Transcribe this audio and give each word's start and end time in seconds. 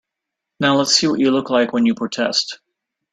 Now 0.59 0.77
let's 0.77 0.95
see 0.95 1.05
what 1.05 1.19
you 1.19 1.29
look 1.29 1.51
like 1.51 1.73
when 1.73 1.85
you 1.85 1.93
protest. 1.93 2.57